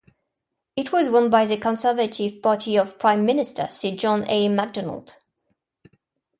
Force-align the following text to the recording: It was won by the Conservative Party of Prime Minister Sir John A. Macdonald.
It 0.75 0.91
was 0.91 1.09
won 1.09 1.29
by 1.29 1.45
the 1.45 1.57
Conservative 1.57 2.41
Party 2.41 2.75
of 2.75 2.97
Prime 2.97 3.23
Minister 3.23 3.67
Sir 3.69 3.91
John 3.95 4.27
A. 4.27 4.49
Macdonald. 4.49 5.19